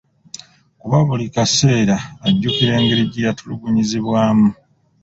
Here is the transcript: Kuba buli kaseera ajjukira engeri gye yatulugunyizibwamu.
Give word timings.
Kuba 0.79 0.97
buli 1.07 1.25
kaseera 1.35 1.97
ajjukira 2.27 2.71
engeri 2.79 3.03
gye 3.11 3.21
yatulugunyizibwamu. 3.27 4.47